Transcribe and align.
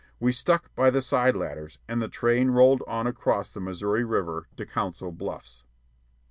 We 0.19 0.31
stuck 0.31 0.73
by 0.73 0.89
the 0.89 1.03
side 1.03 1.35
ladders, 1.35 1.77
and 1.87 2.01
the 2.01 2.07
train 2.07 2.49
rolled 2.49 2.81
on 2.87 3.05
across 3.05 3.51
the 3.51 3.61
Missouri 3.61 4.03
River 4.03 4.47
to 4.57 4.65
Council 4.65 5.11
Bluffs. 5.11 5.63